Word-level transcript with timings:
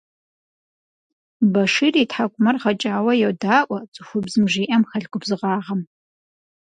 Башир 1.53 1.93
и 2.03 2.05
тхьэкӀумэр 2.09 2.55
гъэкӀауэ 2.61 3.13
йодаӀуэ 3.21 3.79
цӀыхубзым 3.93 4.45
жиӀэм 4.51 4.83
хэлъ 4.89 5.07
губзыгъагъэм. 5.11 5.81